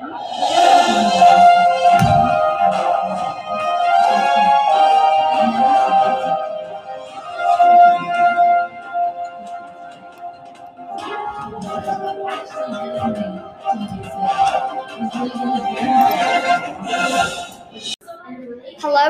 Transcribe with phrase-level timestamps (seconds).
[0.00, 0.12] Hello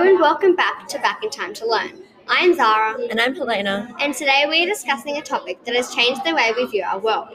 [0.03, 2.03] and welcome back to Back in Time to Learn.
[2.27, 3.95] I am Zara, And I'm Helena.
[4.01, 6.99] and today we are discussing a topic that has changed the way we view our
[6.99, 7.29] world.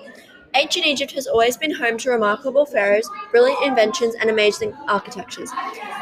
[0.57, 5.51] Ancient Egypt has always been home to remarkable pharaohs, brilliant inventions, and amazing architectures.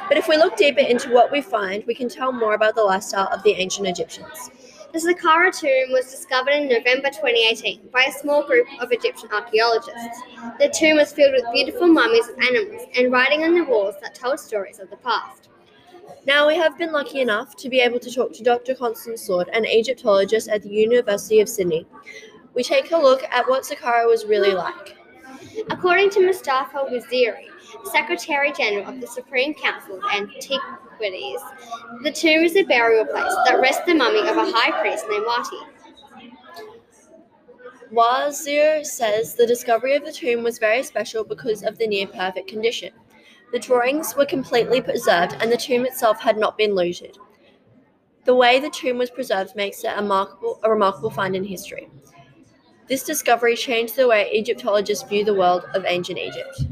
[0.08, 2.84] But if we look deeper into what we find, we can tell more about the
[2.84, 4.52] lifestyle of the ancient Egyptians.
[4.94, 10.22] The Saqqara tomb was discovered in November 2018 by a small group of Egyptian archaeologists.
[10.60, 14.14] The tomb was filled with beautiful mummies of animals and writing on the walls that
[14.14, 15.50] told stories of the past.
[16.28, 18.76] Now, we have been lucky enough to be able to talk to Dr.
[18.76, 21.88] Constance Sword, an Egyptologist at the University of Sydney.
[22.54, 24.96] We take a look at what Saqqara was really like.
[25.70, 27.48] According to Mustafa Waziri,
[27.92, 31.42] Secretary General of the Supreme Council of Antiquities,
[32.04, 35.26] the tomb is a burial place that rests the mummy of a high priest named
[35.26, 35.74] Wati.
[37.92, 42.48] Wazir says the discovery of the tomb was very special because of the near perfect
[42.48, 42.92] condition.
[43.52, 47.18] The drawings were completely preserved and the tomb itself had not been looted.
[48.26, 51.90] The way the tomb was preserved makes it a remarkable, a remarkable find in history.
[52.90, 56.64] This discovery changed the way Egyptologists view the world of ancient Egypt.